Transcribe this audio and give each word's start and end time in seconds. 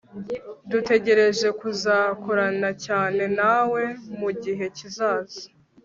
dutegereje 0.71 1.47
kuzakorana 1.59 2.69
cyane 2.85 3.23
nawe 3.39 3.83
mugihe 4.19 4.65
kizaza 4.77 5.43